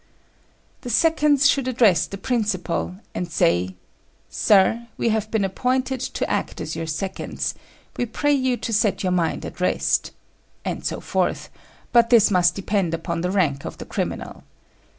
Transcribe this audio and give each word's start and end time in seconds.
The 0.81 0.89
seconds 0.89 1.47
should 1.47 1.67
address 1.67 2.07
the 2.07 2.17
principal, 2.17 2.95
and 3.13 3.31
say, 3.31 3.75
"Sir, 4.31 4.87
we 4.97 5.09
have 5.09 5.29
been 5.29 5.45
appointed 5.45 5.99
to 5.99 6.27
act 6.27 6.59
as 6.59 6.75
your 6.75 6.87
seconds; 6.87 7.53
we 7.97 8.07
pray 8.07 8.33
you 8.33 8.57
to 8.57 8.73
set 8.73 9.03
your 9.03 9.11
mind 9.11 9.45
at 9.45 9.61
rest," 9.61 10.09
and 10.65 10.83
so 10.83 11.01
forth; 11.01 11.51
but 11.91 12.09
this 12.09 12.31
must 12.31 12.55
depend 12.55 12.95
upon 12.95 13.21
the 13.21 13.29
rank 13.29 13.63
of 13.63 13.77
the 13.77 13.85
criminal. 13.85 14.43